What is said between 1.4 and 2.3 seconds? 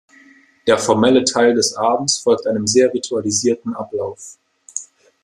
des Abends